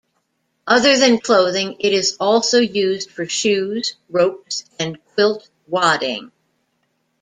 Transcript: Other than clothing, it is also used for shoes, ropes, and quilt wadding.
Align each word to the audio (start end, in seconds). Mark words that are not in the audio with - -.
Other 0.65 0.97
than 0.97 1.19
clothing, 1.19 1.75
it 1.77 1.93
is 1.93 2.17
also 2.19 2.57
used 2.59 3.11
for 3.11 3.27
shoes, 3.27 3.93
ropes, 4.09 4.65
and 4.79 4.97
quilt 5.13 5.47
wadding. 5.67 6.31